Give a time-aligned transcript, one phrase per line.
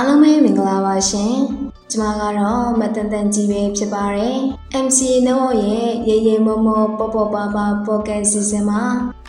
[0.00, 1.34] အားလုံးပဲမင်္ဂလာပါရှင်။
[1.92, 4.36] ကျွန်မကတော့မတန်တန်ကြီးပဲဖြစ်ပါတယ်။
[4.84, 8.82] MCA နော်ရဲ့ရေရေမောမောပေါ်ပေါ်ပါပါပေါ်ကတ်စီစဉ်မှာ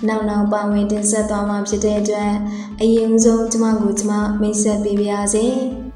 [0.08, 2.34] နောက်နောက်ပါဝင်တင်ဆက်သွားမှာဖြစ်တဲ့အတွက်
[2.82, 5.46] အရင်ဆုံးကျွန်မကိုကျွန်မမိတ်ဆက်ပေးပါရစေ။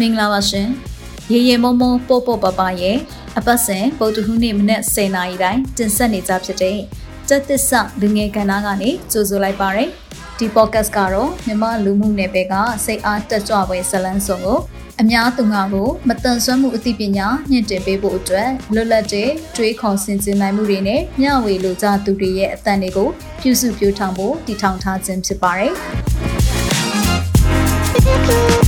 [0.00, 0.68] မင်္ဂလာပါရှင်
[1.32, 2.96] ရေရေမုံမုံပို့ပို့ပပရဲ့
[3.38, 6.78] အပတ်စဉ်ပုတ်တခုနေ့မနေ့10နာရီတိုင်းတင်ဆက်နေကြဖြစ်တဲ့
[7.28, 9.88] စက်သစ္စာလူငယ်ကဏ္ဍကနေကြိုဆိုလိုက်ပါရယ်
[10.38, 12.54] ဒီ podcast ကတော့မြမလူမှုနယ်ပယ်က
[12.84, 14.58] စိတ်အားတက်ကြွပွဲဇလန်းစုံကို
[15.00, 23.08] အများသူငါကိုမတန်ဆွမ်းမှုအသိပညာညှင့်တင်ပေးဖို့အတွက်လွတ်လပ်တဲ့တွေးခေါ်ဆင်ခြင်နိုင်မှုတွေနဲ့မျှဝေလိုကြသူတွေရဲ့အသံတွေကို
[23.40, 25.72] ပြုစုပြောင်းထောင်ဖို့တည်ထောင်ထားခြင်းဖြစ်ပါတယ်။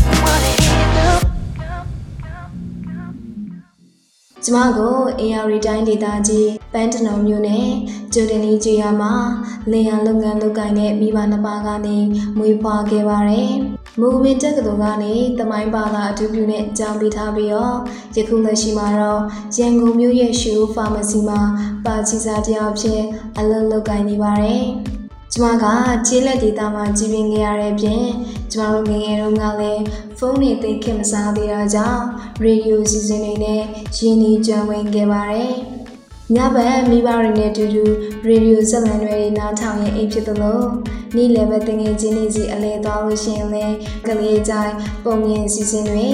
[4.44, 7.68] ကျမကို AR တိုင်းဒေသကြီးပန်းတနုံမြို့နယ်
[8.12, 9.12] ကျိုတင်လီကျွော်မှာ
[9.70, 11.98] လင်ရလုပ်ငန်းလုပ်ကိုင်တဲ့မိဘနှစ်ပါးကနေ
[12.38, 13.50] မွေးဖွားခဲ့ပါတယ်။
[14.00, 17.76] မူဝင်းတက္ကသိုလ်ကနေတမိုင်းပါလာအထူးပြုနဲ့ကျောင်းပေးထားပြီးတော့
[18.16, 19.22] ယခုလက်ရှိမှာတော့
[19.58, 21.40] ရန်ကုန်မြို့ရဲ့ရှူဖာမစီမှာ
[21.84, 23.02] ပါချီစာတယောက်ဖြစ်
[23.38, 24.64] အလုပ်လုပ်ကိုင်နေပါတယ်။
[25.34, 25.64] ကျမက
[26.06, 28.04] ခြေလက်ဒေတာမှာကြီးပင်ခဲ့ရတဲ့ပြင်
[28.52, 29.82] ကျမတို့ငယ်ငယ်တုန်းကလည်း
[30.18, 32.02] ဖုန်းတွေသိခင်မစားသေးတာကြောင့်
[32.42, 33.62] ရေဒီယိုစီစဉ်တွေနဲ့
[33.96, 35.52] ရင်းနှီးကြံဝင်ခဲ့ပါတယ်။
[36.34, 37.84] ညဘက်မိဘတွေနဲ့အတူတူ
[38.26, 40.62] ရေဒီယိုဆက်လံတွေနားထောင်ရင်အိပ်ဖြစ်သလို
[41.16, 44.72] နေ့လည်ဘက်တင်ငယ်ချင်းတွေစီအလဲသွားလို့ရှိရင်လည်းကလေးကြိုင်
[45.04, 46.08] ပုံမြင်စီစဉ်တွေ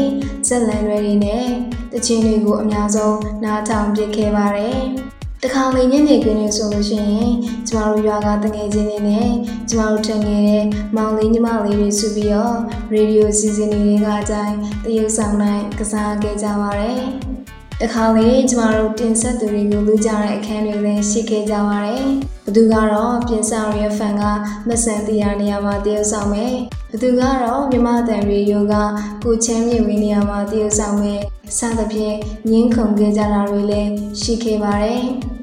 [0.48, 1.46] ဆက်လံတွေနဲ့
[1.92, 4.82] တချင်းတွေကိုအများဆုံးနားထောင်ပြခဲ့ပါတယ်။
[5.44, 7.32] တခါလေညနေခင်းနေဆိုလို့ရှိရင်
[7.68, 9.30] ကျမတို့ရွာကတငယ်ချင်းတွေနဲ့
[9.70, 10.64] ကျမတို့ထင်ငယ်တဲ့
[10.96, 12.56] မောင်လေးညီမလေးတွေစုပြီးတော့
[12.92, 17.00] ရေဒီယိုစီစဉ်တွေကအတိုင်းတရုပ်ဆောင်နိုင်ကစားခဲ့ကြပါတယ်။
[17.80, 22.06] တခါလေကျမတို့တင်ဆက်သူတွေကိုလူကြတဲ့အခန်းတွေလည်းရှိခဲ့ကြပါတယ်။
[22.44, 24.22] ဘသူကတော့ပြင်ဆောင်ရဲ့ဖန်က
[24.68, 26.54] မဆန်တရားနေရာမှာတရုပ်ဆောင်မယ်။
[26.90, 28.74] ဘသူကတော့မြမတန်ရေယိုက
[29.22, 31.22] ကိုချမ်းမြေဝင်းနေရာမှာတရုပ်ဆောင်မယ်။
[31.58, 32.16] စသဖြင့်
[32.50, 35.04] ငင်းခုန်ခဲ့ကြတာတွေလည်းရှိခဲ့ပါတယ်။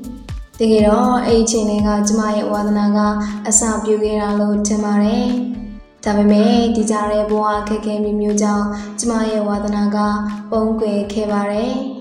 [0.60, 3.00] တကယ်တော့အဲ့ဒီချိန်တွေကကျမရဲ့ဝါသနာက
[3.48, 5.26] အစပြုခဲ့တာလို့ထင်ပါတယ်။
[6.04, 8.66] ဒါပေမဲ့ဒီကြတဲ့ဘဝခက်ခဲမျိုးမျိုးကြောင့်
[9.00, 9.98] ကျမရဲ့ဝါသနာက
[10.52, 11.74] ပုံကွယ်ခဲ့ပါတယ်။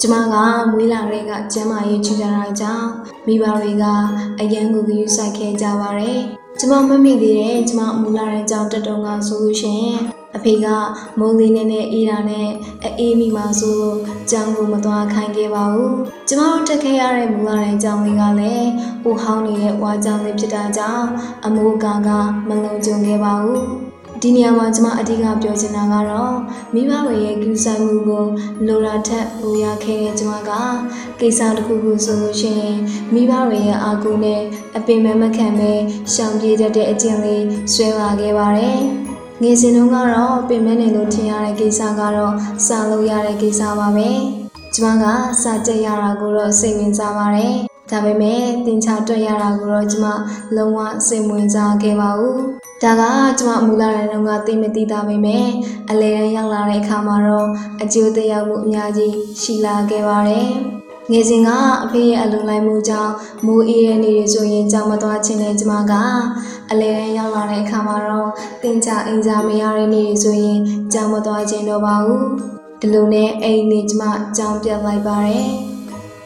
[0.00, 0.34] ကျမက
[0.72, 2.88] မွေးလာတဲ့ကကျမ်းမာရေးချူကြတာကြောင့်
[3.26, 3.84] မိဘတွေက
[4.40, 6.20] အရန်ကိုဂရုစိုက်ခဲ့ကြပါတယ်။
[6.58, 9.98] ကျမမမိသေးတဲ့ကျမမူလာတဲ့ကြောင့်တက်တုံကဆိုလို့ရှိရင်
[10.36, 10.66] အဖေက
[11.18, 12.48] မိုးလေးနဲ့နဲ့အေးတာနဲ့
[12.98, 13.98] အေးမိမှဆိုလို့
[14.30, 15.92] ကြောင်ကိုမသွားခိုင်းခဲ့ပါဘူး။
[16.28, 18.68] ကျမတို့တက်ခဲ့ရတဲ့မူလာတဲ့ကြောင်လေးကလည်း
[19.02, 21.06] ဟိုဟောင်းနေတဲ့ဝါကြောင်လေးဖြစ်တာကြောင့်
[21.44, 22.08] အမိုးကက
[22.48, 23.64] မလုံခြုံခဲ့ပါဘူး။
[24.22, 26.36] ဒီနေရာမှာကျွန်မအဓိကပြောချင်တာကတော့
[26.74, 28.24] မိဘတွေရဲ့ကူးဆိုင်မှုကို
[28.66, 30.50] လိုရာထက်ပိုရခဲ့တဲ့ကျွန်မက
[31.20, 32.78] ကိစ္စတစ်ခုခုဆိုလို့ရှိရင်
[33.14, 34.42] မိဘတွေရဲ့အာကူနဲ့
[34.76, 35.72] အပင်မမခံပဲ
[36.12, 38.80] ရှောင်ပြေးတတ်တဲ့အကျင့်လေးဆွဲလာခဲ့ပါတယ်။
[39.42, 42.34] ငယ်စဉ်တုန်းကတော့ပင်မနေလို့ထင်ရတဲ့ကိစ္စကတော့
[42.66, 44.10] စာလို့ရတဲ့ကိစ္စပါပဲ။
[44.74, 45.06] ကျွန်မက
[45.42, 47.58] စာကြက်ရတာကိုတော့စိတ်ဝင်စားပါတယ်။
[47.90, 50.06] ဒါပေမဲ့တင်ချတွေ့ရတာကိုတော့ကျွန်မ
[50.56, 50.78] လုံးဝ
[51.08, 52.38] စိတ်ဝင်စားခဲ့ပါဘူး။
[52.82, 53.02] ဒါက
[53.40, 55.46] ကျွန်မမူလာတဲ့နှုန်းကသိမသိတာပဲမဲ့
[55.90, 57.48] အလဲတန်းရောက်လာတဲ့အခါမှာတော့
[57.82, 59.12] အကျိုးသက်ရောက်မှုအများကြီး
[59.42, 60.48] ရှိလာခဲ့ပါတယ်။
[61.10, 61.48] ငယ်စဉ်က
[61.84, 63.12] အဖေရဲ့အလုံလိုက်မှုကြောင့်
[63.46, 65.94] မိုးအေးတဲ့နေ့တွေဆိုရင်ကြောင်မသွားခြင်းနဲ့ကျွန်မက
[66.70, 68.30] အလဲတန်းရောက်လာတဲ့အခါမှာတော့
[68.62, 70.58] တင်ချအင်စာမရတဲ့နေ့တွေဆိုရင်
[70.92, 72.24] ကြောင်မသွားခြင်းတော့ပါဘူး။
[72.80, 74.04] ဒီလိုနဲ့အိမ်နေကျွန်မ
[74.36, 75.52] ကြောင်ပြတ်လိုက်ပါတယ်။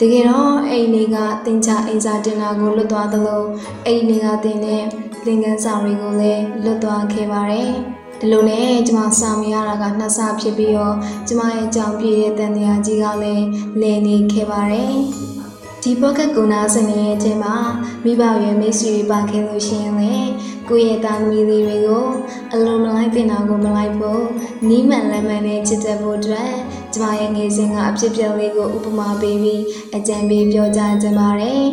[0.05, 3.45] တကယ်တော့အိမ်နေကတင်ချအင်စာတင်တာကိုလွတ်သွားသလို
[3.87, 4.83] အိမ်နေကတင်တဲ့
[5.25, 7.71] သင်ခန်းစာတွေကိုလည်းလွတ်သွားခဲ့ပါတယ်။
[8.21, 10.97] ဒီလိုနဲ့ကျမစာမရတာကနှစ်ဆဖြစ်ပြီးတော့
[11.29, 13.47] ကျမရဲ့ကြောင်ပြည့်တဲ့တန်တရားကြီးကလည်း
[13.81, 14.95] လည်နေခဲ့ပါတယ်။
[15.83, 17.57] ဒီ pocket ကုနာစနေရဲ့အချိန်မှာ
[18.05, 20.15] မိဘရဲ့မိတ်ဆွေပါခဲ့လို့ရှိရင်လေ
[20.69, 22.07] ကိုယ့်ရဲ့သားသမီးလေးတွေကို
[22.55, 24.25] အလုံးမလိုက်တင်တာကိုမလိုက်ဖို့
[24.69, 26.53] နီးမှန်လမ်းမှန်နဲ့ချစ်တတ်ဖို့အတွက်
[26.95, 29.63] ကျမရဲ့ငယ်စဉ်ကအဖြစ်ပြက်လေးကိုဥပမာပေးပြီး
[29.97, 31.67] အကြံပေးပြောကြားခြင်းပါတယ်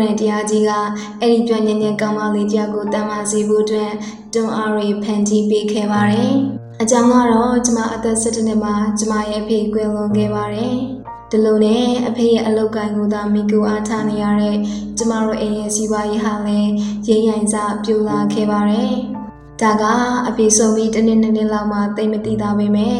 [0.00, 0.70] ရန်တရားကြီးက
[1.20, 3.92] အဲ့ဒီကြွညံ့ညံ့ကောင်းမလေးတရားကိုတမ်းမာစေဖို့အတွက်
[4.32, 6.32] တွန်းအားတွေဖန်တီးပေးခဲ့ပါတယ်။
[6.82, 10.74] အကြောင်းကတော့ကျမအသက်17နှစ်မှာကျမရဲ့အဖေကွယ်လွန်ခဲ့ပါတယ်။
[11.30, 14.56] ဒီလိုနဲ့အဖေရဲ့အလုပ်ကိုင်ကိုသာမိကူအားထားနေရတဲ့
[14.98, 16.72] ကျမတို့အိမ်ရဲ့စီးပွားရေးဟာလည်း
[17.08, 17.54] ရိမ့်ရိုင်စ
[17.84, 18.92] ပြိုလာခဲ့ပါတယ်။
[19.62, 19.84] ဒါက
[20.28, 22.98] အဖေဆုံးပြီးတစ်နှစ်နှစ်နှစ်လောက်မှတိတ်မတိတာပဲမဲ့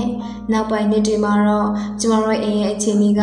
[0.53, 1.69] နောက်ပိုင်းနှစ်တွေမှာတော့
[2.01, 3.23] ကျမတို့အိမ်ရဲ့အခြေအနေက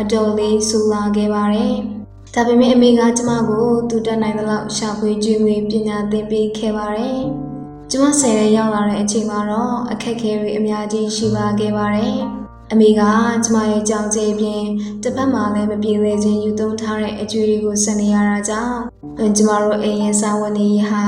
[0.00, 1.76] အတော်လေးဆူလာခဲ့ပါတယ်။
[2.34, 7.20] ဒါပေမဲ့အမေကကျမကိုသူတက်နိုင်သလောက်ရှာဖွေကြွေးငွေပညာသင်ပေးခဲ့ပါတယ်။
[7.90, 12.16] ကျမဆယ်ရဲရောက်လာတဲ့အချိန်မှာတော့အခက်အခဲတွေအများကြီးရှိပါခဲ့ပါတယ်။
[12.72, 13.02] အမေက
[13.44, 14.64] ကျမရဲ့ကြောင်ကျေးပြင်
[15.02, 18.78] တစ်ဖက်မှာလည်းမပြေလည်ခြင်းယူသုံးထားတဲ့အကျွေးတွေကိုဆက်နေရတာကြောင့်
[19.36, 21.02] ကျမတို့အိမ်ရဲ့စာဝန်ကြီးဟာ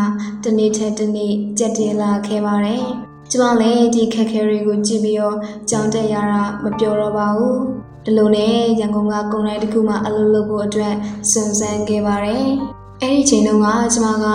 [0.45, 2.85] တနေ့ထက်တနေ့ကြက်တင်လာခဲ့ပါတယ်။
[3.31, 5.37] ကျမလည်းဒီခက်ခဲတွေကိုကြည့်ပြီးတော့
[5.71, 7.59] ကြောင်တက်ရတာမပြောတော့ပါဘူး။
[8.05, 10.95] ဒီလိုနဲ့ရန်ကုန်ကကုန်တိုင်းတစ်ခုမှအလုပ်လုပ်ဖို့အတွက်
[11.33, 12.47] စုံစမ်းခဲ့ပါတယ်။
[13.03, 14.27] အဲ့ဒီချိန်တုန်းကကျမက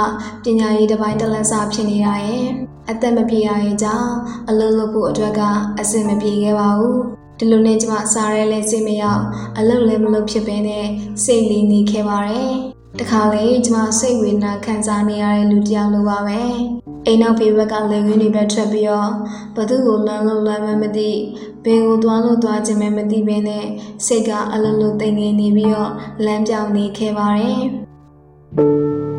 [0.43, 2.45] ပညာရေးတစ်ပိုင်းတက်လက်စာဖြစ်နေတာရဲ့
[2.91, 4.11] အသက်မပြေရရဲ့ကြောင့်
[4.49, 5.41] အလုပ်လုပ်ဖို့အတွက်က
[5.79, 6.95] အဆင်မပြေခဲ့ပါဘူး။
[7.39, 9.23] ဒီလိုနဲ့ကျမစားရဲလဲစိတ်မရောက်
[9.57, 10.85] အလုပ်လည်းမလုပ်ဖြစ်ပဲနဲ့
[11.23, 12.51] စိတ်လေးနေခဲ့ပါတယ်။
[12.99, 16.41] တခါလေကျမစိတ်ဝေဒနာခံစားနေရတဲ့လူတစ်ယောက်လိုပါပဲ
[17.09, 19.11] အိမ်နောက်ဖေးဘက်ကလေခွင်းတွေပဲထွက်ပြီးတော့
[19.55, 21.09] ဘသူ့ကိုလမ်းလို့လမ်းမမသိ
[21.65, 23.65] ဘယ်ကိုသွားလို့သွားခြင်းပဲမသိဘဲနဲ့
[24.05, 25.91] စိတ်ကအလုံးလုံးတိမ်နေနေပြီးတော့
[26.25, 29.16] လမ်းပြောင်းနေခဲ့ပါတယ်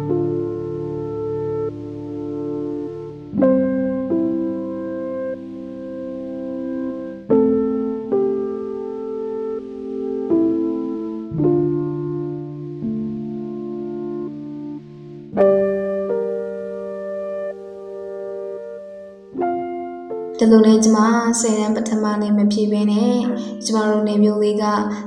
[20.40, 20.98] ဒီလိုနဲ့ကျမ
[21.40, 23.16] ဆယ်တန်းပထမနေ့မဖြစ်ဘဲနဲ့
[23.64, 24.64] ကျမတို့နေမျိုးလေးက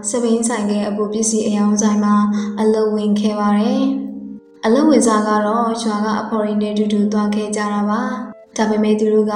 [0.10, 2.16] စပိန်ဆိုင်ကအပူပစ္စည်းအယောင်ဆိုင်မှာ
[2.62, 3.84] အလုပ်ဝင်ခဲ့ပါတယ်။
[4.66, 8.02] အလုပ်ဝင်စားကတော့ရွာကအဖော်ရင်းနဲ့တူတူသွားခဲ့ကြတာပါ။
[8.58, 9.34] ဒါပေမဲ့သူတို့က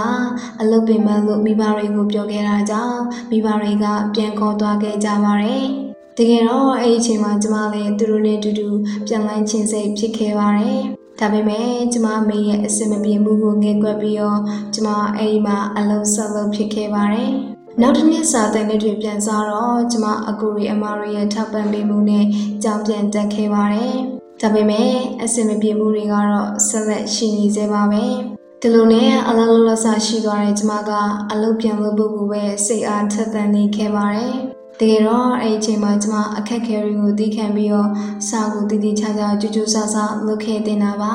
[0.62, 3.00] အလုပ်ပင်မလို့မိဘတွေကိုပြောခဲ့တာကြောင့်
[3.31, 5.63] မိဘတွေကပြန်ခေါ်သွားခဲ့ကြပါတယ်။
[6.18, 8.68] တကယ်တော့အဲ့ဒီအချိန်မှာကျမလည်းသူတို့နဲ့တူတူ
[9.07, 10.81] ပြန်လန်းချင်းစိတ်ဖြစ်ခဲ့ပါတယ်။
[11.19, 14.39] ဒါပေမဲ့ကျမမေရဲ့အစင်မပြေမှုကိုငဲကွက်ပြီးတော့
[14.73, 17.31] ကျမအဲ့ဒီမှာအလုံးဆက်လုံးဖြစ်ခဲ့ပါတယ်။
[17.81, 22.25] နောက်တစ်နေ့စာသင်နှစ်တွေပြန်စားတော့ကျမအကူရီအမရီရဲ့ထောက်ပံ့ပေးမှုနဲ့
[22.63, 23.94] ကြောင်းပြန်တက်ခဲ့ပါတယ်။
[24.41, 24.91] ဒါပေမဲ့
[25.23, 28.06] အစင်မပြေမှုတွေကတော့ဆက်လက်ရှိနေသေးပါပဲ။
[28.61, 30.91] ဒီလိုနဲ့အလုံးလုံးလဆရှိသွားတဲ့ကျမက
[31.31, 34.35] အလုပ်ပြန်လုပ်ဖို့ပဲစိတ်အားထက်သန်နေခဲ့ပါတယ်။
[34.80, 37.89] တကယ်တော့အဲ့ဒီအချိန်မှာကျမအခက်ခဲတွေကိုသိခံပြီးတော့
[38.27, 39.95] စာကိုတည်တည်ချာချာကြိုးကြိုးဆဆ
[40.27, 41.13] လုပ်ခဲ့တင်တာပါ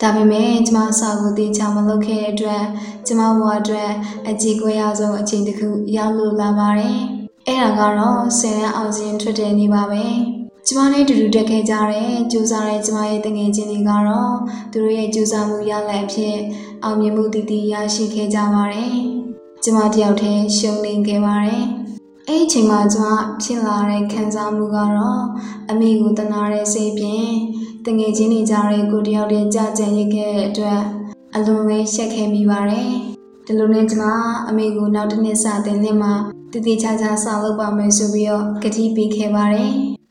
[0.00, 2.64] ဒါပေမဲ့ကျမစာကိုတည်ချာမလုပ်ခဲ့တဲ့အတွက်
[3.06, 3.90] ကျမဘဝအတွက်
[4.28, 6.98] အကြည့်ကွဲရဆုံးအချိန်တစ်ခုရောက်လို့လာပါတယ်
[7.46, 10.04] အဲ့ဒါကတော့ဆယ်တန်းအောင်စဉ်ထွက်တဲ့နေ့ပါပဲ
[10.66, 14.34] ကျမနဲ့တူတူတက်ခဲ့ကြတဲ့ကြိုးစားတဲ့ကျမရဲ့တငယ်ချင်းတွေကတော့
[14.72, 16.36] သူတို့ရဲ့ကြိုးစားမှုရလဒ်အဖြစ်
[16.84, 18.92] အောင်မြင်မှုတည်တည်ရရှိခဲ့ကြပါတယ်
[19.64, 21.64] ကျမတယောက်တည်းရှုံးနေခဲ့ပါတယ်
[22.30, 25.22] အဲ့ဒီချိန်မှာကျွန်မဖြစ်လာတဲ့ခံစားမှုကတော့
[25.70, 27.32] အမိကိုတနာတဲ့စိတ်ဖြင့်
[27.86, 30.80] တငယ်ချင်းတွေကြားတဲ့ကိုတယောက်တည်းကြာကြံရခဲ့တဲ့အတွက်
[31.34, 32.90] အလွန်လေးရှက်ခဲ့မိပါတယ်။
[33.46, 36.12] ဒီလိုနဲ့ကျွန်မအမေကိုနောက်တစ်နှစ်စာတင်နှစ်မှာ
[36.52, 39.72] တည်တည်ချာချာဆောက်လုပ်ပါမယ်ဆိုပြီးတော့ကတိပေးခဲ့ပါတယ်။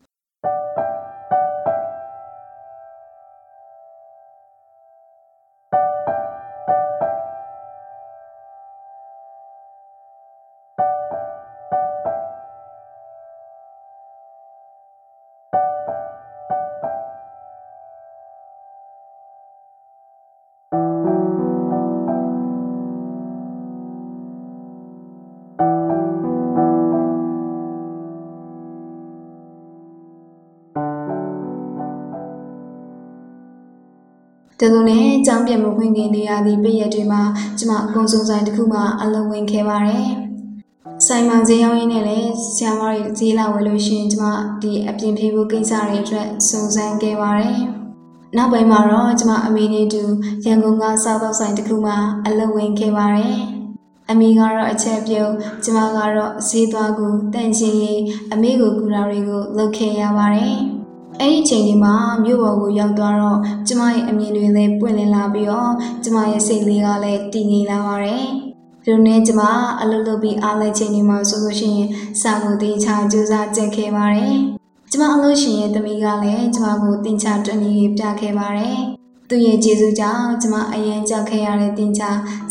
[34.59, 37.21] ဒီလိုနဲ့ចောင်းပြတ်မခွင့်ခင်နေရသည့်ပြည့်ရက်တွေမှာ
[37.59, 40.07] ကျမအကုန်စုံဆိုင်တစ်ခုမှအလုံးဝင်ခဲ့ပါတယ်။
[41.05, 44.25] ဆိုင်မှာဈေးရောက်ရင်းနဲ့လည်းဆရာမတွေဈေးလာဝယ်လို့ရှိရင်ကျမ
[44.61, 47.57] ဒီအပြင်ပြေဖို့ကိစ္စတွေအတွက်စုံစမ်းခဲ့ပါတယ်။
[48.35, 50.03] နောက်ပိုင်းမှာတော့ကျမအမေနဲ့တူ
[50.45, 51.93] ရန်ကုန်ကစားသောက်ဆိုင်တစ်ခုမှ
[52.25, 53.35] အလုံးဝင်ခဲ့ပါတယ်။
[54.09, 55.33] အမေကတော့အချက်ပြုံး
[55.63, 58.01] ကျမကတော့ဈေးသွားကူတန့်ချင်းရေး
[58.33, 60.57] အမေကိုကူတာတွေကိုလုပ်ခဲ့ရပါတယ်။
[61.21, 61.93] အဲ့ဒီချိန်ဒီမှာ
[62.23, 65.71] မြို့ပေါ်ကိုရောက်သွားတော့ကျမရဲ့အမြင်တွေလည်းပွင့်လင်းလာပြီးတော့
[66.03, 68.23] ကျမရဲ့စိတ်လေးကလည်းတည်ငြိမ်လာပါတယ်။
[68.83, 69.41] ဒီလိုနဲ့ကျမ
[69.81, 71.87] အလုပ်လုပ်ပြီးအားလဲချိန်ဒီမှာဆိုလို့ရှိရင်
[72.21, 74.35] စာကိုတင်ချကြိုးစားကြက်ခဲ့ပါတယ်။
[74.91, 78.77] ကျမအလို့ရှင်ရဲ့သမီးကလည်းကျမကိုတင်ချတွန်းကြီးပြခဲ့ပါတယ်။
[79.29, 82.03] သူ့ရဲ့ကျေးဇူးကြောင့်ကျမအရင်ကြောက်ခဲ့ရတဲ့တင်ချ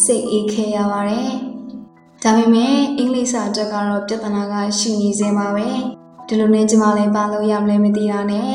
[0.05, 1.29] စိတ်အေးခဲ့ရပါတယ်။
[2.23, 5.69] ဒါပေမဲ့အင်္ဂလိပ်စာအတွက်ကတော့ပြဿနာကရှိနေစေပါပဲ။
[6.29, 8.53] ဒီလိုနဲ့ကျမလည်းပါလို့ရမလဲမသိတာနဲ့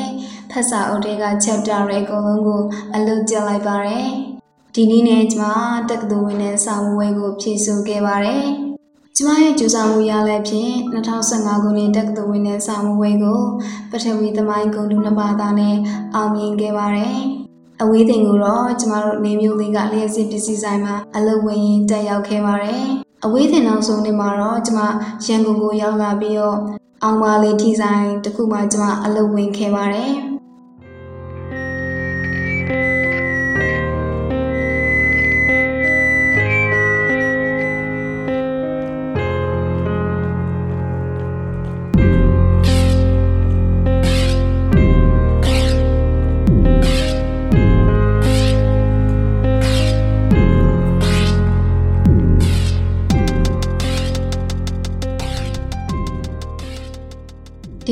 [0.51, 2.61] ဖတ်စာအုပ်တွေက chapter တွေအကုန်လုံးကို
[2.95, 4.07] အလုပ်ကျလိုက်ပါတယ်။
[4.75, 5.43] ဒီနေ့နဲ့ကျမ
[5.89, 8.43] တက္ကသိုလ်ဝင်တဲ့စာမွေးကိုဖြည့်ဆို့ခဲ့ပါတယ်။
[9.15, 13.41] ကျမရဲ့ကြိုးစားမှုရလည်းဖြင့်2015ခုနှစ်တက္ကသိုလ်ဝင်တဲ့စာမွေးကို
[13.91, 15.75] ပထဝီသမိုင်းဂုဏ်ထူးနှစ်ပါးသားနဲ့
[16.15, 17.17] အောင်မြင်ခဲ့ပါတယ်။
[17.81, 22.85] အဝေးတင်ကိုတော့ကျမတို့နေမျိုးလေးကလျှက်စစ်ပစ္စည်းဆိုင်မှာအလုပ်ဝင်ရင်တက်ရောက်ခဲ့ပါတယ်။
[23.25, 24.79] အဝေးတင်နောက်ဆုံးနေ့မှာတော့ကျမ
[25.25, 26.57] ရန်ကုန်ကိုရောက်လာပြီးတော့
[27.03, 30.11] အောင်ပါလေးထီဆိုင်တစ်ခုမှကျမအလုပ်ဝင်ခဲ့ပါတယ်။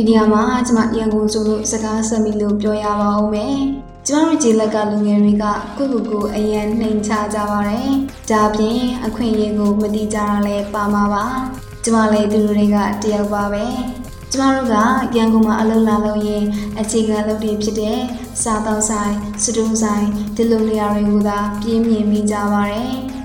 [0.10, 3.58] နေရာမှာကျမရန်ကုန်ဆိုလို့စကားဆက်မိလို့ပြောရပါအောင်မယ်။
[4.08, 5.46] ကျမတို့ဂျေလက်ကလူငယ်တွေက
[5.78, 7.90] ကိုယ့်ကိုယ်ကိုအရန်နှိမ်ချကြပါတယ်။
[8.32, 11.26] ဒါပြင်အခွင့်အရေးကိုမတိကြတာလည်းပါမှာပါ။
[11.84, 13.66] ကျမလည်းသူတို့တွေကတယောက်ပါပဲ။
[14.32, 14.76] ကျမတို့က
[15.16, 16.44] ရန်ကုန်မှာအလုပ်လာလုပ်ရင်
[16.80, 18.00] အခြေခံလုပ်တွေဖြစ်တဲ့
[18.42, 19.14] စားတောက်ဆိုင်
[19.44, 22.94] စတူးဆိုင်ဒီလိုနေရာတွေကိုသာပြင်းပြင်းမိကြပါတယ်။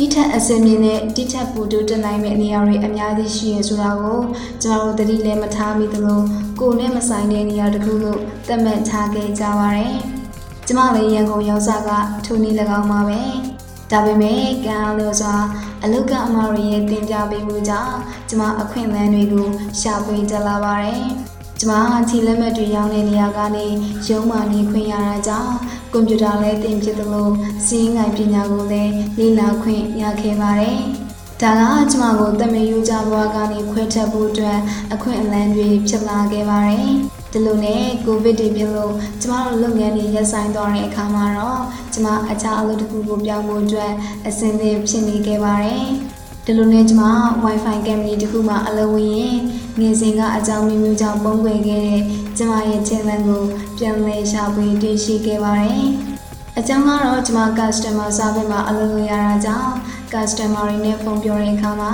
[0.00, 4.20] တိထက်အစင်းမြင့်နဲ့တိထက်ပူတူတက်နိုင်မယ့်နေရာတွေအများကြီးရှိရဆိုတာကို
[4.62, 6.20] ကျွန်တော်တို့သတိလည်းမထားမိသလို
[6.60, 9.96] ကိုယ်နဲ့မဆိုင်တဲ့နေရာတစ်ခုလို့သတ်မှတ်ထားခဲ့ကြပါရယ်။
[10.66, 11.90] ကျမလည်းရန်ကုန်ရောက်စားက
[12.24, 13.20] ထိုနည်း၎င်းပါပဲ။
[13.90, 15.34] ဒါပေမဲ့ကံအားလို့စွာ
[15.82, 17.94] အလုတ်ကအမရရဲ့တင်ပြပေးမှုကြောင့်
[18.28, 19.46] ကျမအခွင့်အလမ်းတွေကို
[19.80, 21.06] ရှာဖွေတက်လာပါရယ်။
[21.60, 21.72] ကျမ
[22.08, 23.66] ချီလက်မှတ်တွေရောင်းတဲ့နေရာကနေ
[24.08, 25.54] ရုံးမှနေခွင့်ရတာကြောင့်
[25.92, 27.30] ကွန်ပျူတာလည်းသင်ဖြစ်သလို
[27.66, 30.78] စီးငိုင်ပညာကိုလည်းလေ့လာခွင့်ရခဲ့ပါတယ်။
[31.42, 34.58] ဒါကကျမကိုတမန်ယူကြဘွားကနေခွဲထွက်ဖို့အတွက်
[34.92, 36.88] အခွင့်အလမ်းတွေဖြစ်လာခဲ့ပါတယ်။
[37.32, 41.60] ဒီလိုနဲ့ကိုဗစ်တွေဖြစ်လို့ကျမတို့လုပ်ငန်းတွေရပ်ဆိုင်းသွားတဲ့အခါမှာတော့
[41.92, 43.92] ကျမအခြားအလုပ်တစ်ခုကိုပြောင်းဖို့အတွက်
[44.26, 45.88] အဆင်သင့်ဖြစ်နေခဲ့ပါတယ်။
[46.50, 47.02] ဒီလိုနဲ့ကျမ
[47.44, 49.38] Wi-Fi company တခုမှအလုပ်ဝင်ရင်
[49.80, 52.00] ငယ်စဉ်ကအကြောင်းမျိုးမျိုးကြောင့်ပုံကွယ်ခဲ့တဲ့
[52.38, 53.42] ကျမရဲ့ channel ကို
[53.78, 55.84] ပြန်လည်ရှာဖွေတွေ့ရှိခဲ့ပါတယ်။
[56.58, 59.72] အကြောင်းကတော့ကျမ customer service မှာအလုပ်လုပ်ရတာကြောင့်
[60.12, 61.92] customer တွေနဲ့ဖုန်းပြောတဲ့အခါမှာ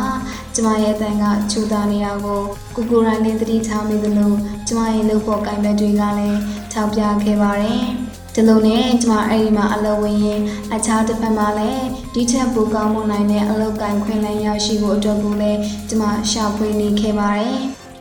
[0.54, 2.40] ကျမရဲ့အတန်ကချူတာနေတာကို
[2.76, 4.32] ကိုကိုရိုင်းနဲ့တတိထားမိသလို
[4.66, 6.40] ကျမရဲ့လုပ်ဖို့ကိုင်ဘက်တွေကလည်း
[6.72, 7.84] ထောက်ပြခဲ့ပါတယ်။
[8.34, 10.40] ဒီလိုနဲ့ကျမအဲ့ဒီမှာအလုပ်ဝင်ရင်
[10.74, 17.58] အခြားတစ်ဖက်မှာလည်းဒီထက်ပိုကောင်းမွန်နိုင်တဲ့အလုပ်ကိုင်ခွင့်လန်းရရှိဖို့အတွက်ကိုလည်းကျမရှာဖွေနေခဲ့ပါတယ်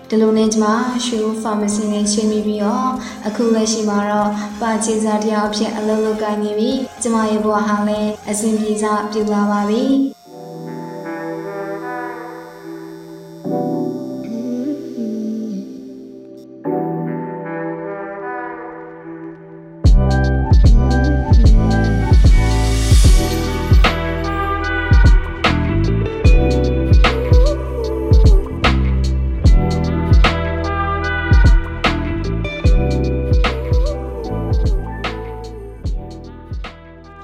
[0.10, 0.66] ဒီလိုနဲ့ကျမ
[1.06, 2.90] ရွှေဦး pharmacy နဲ့ချိန်ပြီးပြီးတော့
[3.28, 4.30] အခုလက်ရှိမှာတော့
[4.62, 9.84] ပါချေစာတရားအဖြစ်အလုပ်လုပ်ကိုင်နေပြီးကျမရဲ့ဘဝဟာလည်းအဆင်ပြေစွာပြည့်လာပါပြီ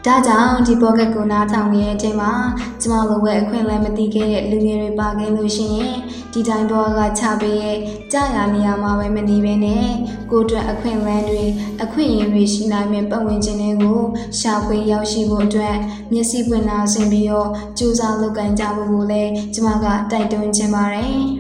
[0.06, 2.32] ဒါကြောင့်ဒီဘောကတ်ကိုနားထောင်နေတဲ့အချိန်မှာ
[2.82, 5.96] ကျမလိုပဲအခွင့်အလမ်းမသိခဲ့တဲ့လူငယ်တွေပါခဲ့လို့ရှိရင်
[6.34, 7.77] ဒီတိုင်းဘောကချပေးရဲ့
[8.12, 9.88] ကြာရနေရမှာပဲမနေဘဲနဲ့
[10.32, 11.44] ကိုအတွက်အခွင့်အလမ်းတွေ
[11.84, 14.00] အခွင့်အရေးတွေရှိနိုင်မယ့်ပတ်ဝန်းကျင်တွေကို
[14.39, 15.75] ရှာဖွေရောက်ရှိဖို့အတွက်
[16.12, 21.20] မျက်စိပွင့်လာဆင်ပြီးတော့ကြိုးစားလုပ်ကိုင်ကြဖို့ကိုလည်းကျမကတိုက်တွန်းချင်ပါတယ်။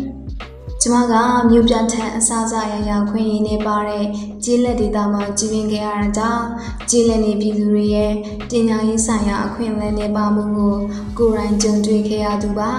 [0.81, 1.13] ကျမက
[1.49, 4.05] မြို့ပြထန်အစားအစာရရခွင့်ရင်းနေပါတဲ့
[4.43, 6.45] ကျေးလက်ဒေသမှာကြီးပင်ခဲ့ရတာကြောင့်
[6.89, 8.11] ကျေးလက်နေပြည်သူတွေရဲ့
[8.49, 10.75] ပညာရေးဆိုင်ရာအခွင့်အလမ်းတွေပါမှုကို
[11.17, 12.71] ကိုယ်တိုင်ကြုံတွေ့ခဲ့ရသူပါ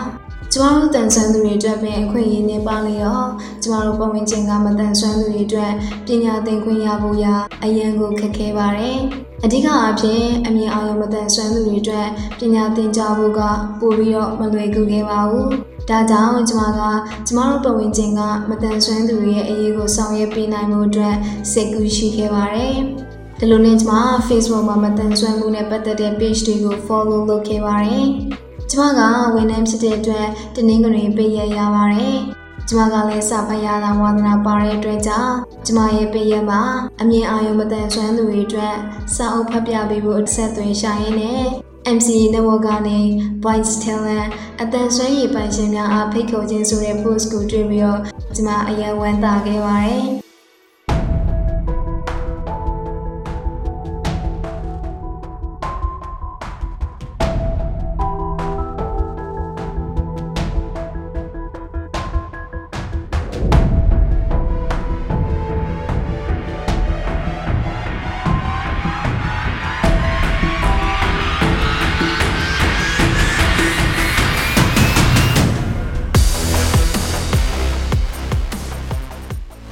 [0.52, 3.26] ကျမတို့တန်ဆွမ်းသူတွေအတွက်ပင်အခွင့်အရေးနဲ့ပါလျော်
[3.62, 5.73] ကျမတို့ပတ်ဝန်းကျင်ကမတန်ဆွမ်းသူတွေအတွက်
[6.07, 8.99] ပညာသင်ခွင့်ရဖို့ရာအရန်ကိုခက်ခဲပါတယ်
[9.45, 13.40] အဓိကအားဖြင့်အမြင်အာရုံမတန်ဆွမ်းသူတွေအတွက်ပညာသင်ကြားဖို့က
[13.80, 16.80] ပိုပြီးတော့မလွယ်ကူခဲ့ပါဘူး ဒါကြောင့်ကျမက
[17.26, 21.16] ကျမတို့ပတ်ဝန်းကျင်ကမတန်ဆွမ်းသူတွေရဲ့အရေးကိုဆောင်ရွက်ပေးနိုင်မှုအတွက်
[21.52, 22.76] စိတ်ကူးရှိခဲ့ပါတယ်။
[23.38, 23.92] ဒီလိုနဲ့ကျမ
[24.28, 28.06] Facebook မှာမတန်ဆွမ်းမှုနဲ့ပတ်သက်တဲ့ page တွေကို follow လုပ်ခဲ့ပါတယ်။
[28.70, 29.00] ကျမက
[29.35, 32.18] ဝန်ထမ်းဖြစ်တဲ့အတွက်တနင်္ဂနွေပေးရရပါတယ်။
[32.68, 35.35] ကျမကလည်းစာဖတ်ရတာဝါသနာပါတဲ့အတွက်ကြောင့်
[35.66, 36.62] ကျမရဲ့ပေးရမှာ
[37.00, 38.75] အမြင်အာရုံမတန်ဆွမ်းသူတွေအတွက်
[39.14, 42.99] စာအုပ်ဖတ်ပြပေးဖို့အဆက်သွင်းရှာရင်းနဲ့ MCA network ကနေ
[43.45, 44.31] Voice Talent
[44.63, 48.01] အတန်ဆွဲရည်ပိုင်ရှင်များအားဖိတ်ခေါ်ခြင်းဆိုတဲ့ post ကိုတွေ့ပြီးတော့
[48.35, 50.05] ကျွန်မအယံဝမ်းသာခဲ့ပါတယ်။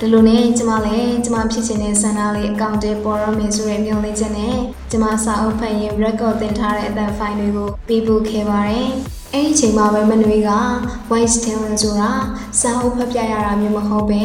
[0.09, 4.57] ဒီလိုနဲ့ကျမလည်းကျမဖြစ်ချင်တဲ့ဆန္ဒလေးအကောင့်တွေပေါ်ရမယ်ဆိုတဲ့မျှော်လင့်ချက်နဲ့
[4.91, 8.89] ကျမစာအုပ်ဖတ်ရင် record တင်ထားတဲ့အသံဖိုင်တွေကိုပေးပို့ခဲ့ပါတယ်။
[9.35, 10.51] အဲ့ဒီအချိန်မှာပဲမနွေက
[11.11, 12.11] voice talent ဆိုတာ
[12.61, 14.25] စာအုပ်ဖတ်ပြရတာမျိုးမဟုတ်ပဲ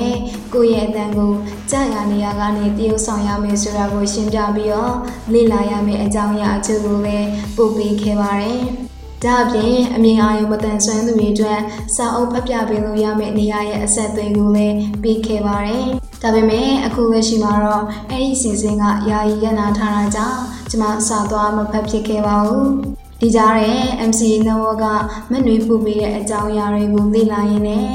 [0.54, 1.32] ကိုယ့်ရဲ့အသံကို
[1.70, 4.94] ကြားရနေရကနေတရုပ်ဆောင်ရမယ်ဆိုတာကိုရှင်းပြပြီးတော့
[5.34, 8.62] လေ့လာရမယ့်အကြောင်းအရာအချို့ကိုလည်းပို့ပေးခဲ့ပါတယ်။
[9.26, 11.60] ဒါအပြင်အမြင်အာရုံမတန်ဆွမ်းသူတွေအတွက်
[11.96, 15.86] စာအုပ်ဖတ်ပြပေးလို့ရမယ့်နေရာရဲ့အဆက်အသွယ်ကိုလည်းပေးခဲ့ပါတယ်။
[16.22, 20.40] ဒါပေမဲ့အခုလက်ရှိမှာတော့အဲ့ဒီစီစဉ်ကယာယီရနာထားတာကြောင့်
[20.70, 22.68] ကျမစာသွားမဖတ်ဖြစ်ခဲ့ပါဘူး။
[23.22, 24.86] ဒီကြားတဲ့ MCA Network က
[25.32, 27.86] မနှွေးပူပေးတဲ့အကြောင်းအရာတွေကိုလေ့လာရင်းနဲ့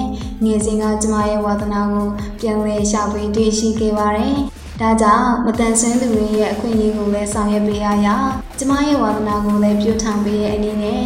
[0.44, 2.06] ငယ်စဉ်ကကျမရဲ့ဝါသနာကို
[2.40, 4.34] ပြန်လည်ရှာဖွေတွေ့ရှိခဲ့ပါတယ်။
[4.80, 8.08] ဒါကြောင့်မတန်ဆွမ်းသူတွေရဲ့အခွင့်အရေးကိုလည်းဆောင်ရွက်ပေးရရ
[8.58, 11.02] ကျမရဲ့ဝါသနာကိုလည်းပြုထောင်ပေးတဲ့အနေနဲ့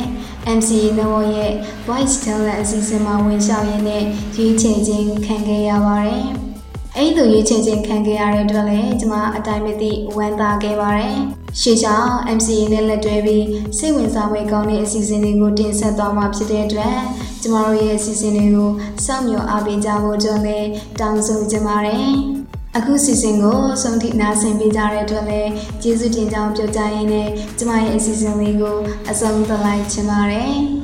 [0.57, 1.53] MCA Network ရဲ့
[1.87, 4.05] Voice Talent အစီအစဉ်မှာဝင်လျှောက်ရင်းနဲ့
[4.37, 6.25] ရွေးချယ်ခြင်းခံခဲ့ရပါတယ်။
[6.97, 11.17] အဲ့ဒီလိုရွေးချယ်ခြင်းခံခဲ့ရတဲ့အတွက်လည်းကျမအတိုင်းမသိဝမ်းသာခဲ့ပါတယ်။
[11.61, 13.47] ရှေ့ချောင်း MCA နဲ့လက်တွဲပြီး
[13.79, 16.97] စိတ်ဝင်စားဖွယ်ကောင်းတဲ့အစီအစဉ်တွေကိုတင်ဆက်သွားမှာဖြစ်တဲ့အတွက်
[17.43, 18.71] ကျမတို့ရဲ့အစီအစဉ်တွေကို
[19.05, 20.69] စောင့်မျှော်အားပေးကြဖို့ကြုံလည်း
[21.01, 22.13] တောင်းဆိုချင်ပါတယ်။
[22.79, 25.51] အခုစီစဉ်ကိုဆုံးထိနာဆင်ပေးကြတဲ့အတွက်လည်း
[25.83, 28.79] ကျေးဇူးတင်ကြောင်းပြောကြရင်းနဲ့ကျမရဲ့အစီအစဉ်လေးကို
[29.11, 30.57] အဆုံးသတ်လိုက်ချင်ပါတယ်။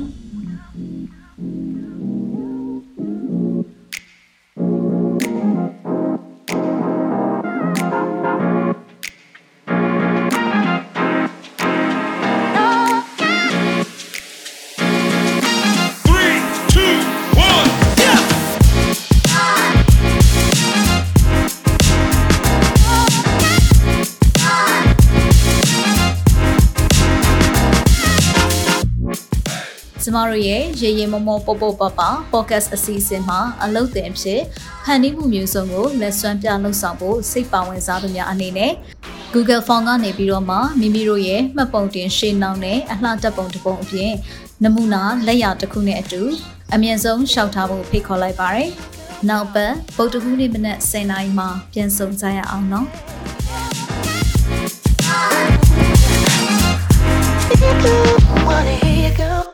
[30.03, 32.01] ကျမတို့ရဲ့ရေရေမမောပေါပေါပပ
[32.33, 34.41] podcast အစီအစဉ်မှာအလုပ်တင်ဖြစ်
[34.85, 38.73] ဖန်တီးမှုမျိုးစုံကိုလက်စွမ်းပြလှုပ်ဆောင်ဖို့စိတ်ပါဝင်စားသူများအနေနဲ့
[39.35, 44.13] Google Form ကနေပြီးတော့မှမိမိတို့ရဲ့မှတ်ပုံတင်ရှင်းနှောင်းနဲ့အလှတက်ပုံတစ်ပုံအပြင်
[44.65, 46.23] နမူနာလက်ရာတစ်ခုနဲ့အတူ
[46.75, 48.71] အမြင့်ဆုံးရှောက်ထားဖို့ဖိတ်ခေါ်လိုက်ပါရယ်။
[49.29, 52.87] နောက်ပတ်ပုတ်တကူးနေ့မနက်10:00နာရီမှာပြန်ဆောင်ကြရအောင်နော်။
[58.49, 59.48] Wanna hear you go